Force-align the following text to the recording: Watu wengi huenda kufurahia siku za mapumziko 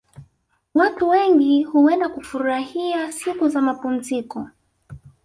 Watu 0.73 1.09
wengi 1.09 1.63
huenda 1.63 2.09
kufurahia 2.09 3.11
siku 3.11 3.49
za 3.49 3.61
mapumziko 3.61 4.47